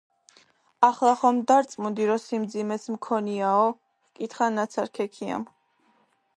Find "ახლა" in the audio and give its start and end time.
0.87-1.11